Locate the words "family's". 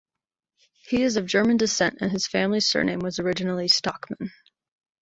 2.25-2.67